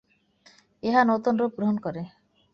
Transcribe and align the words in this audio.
ইহা 0.83 1.01
নূতন 1.07 1.33
রূপ 1.37 1.51
গ্রহণ 1.57 1.77
করে। 1.85 2.01